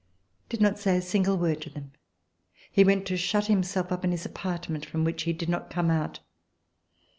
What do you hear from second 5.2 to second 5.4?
he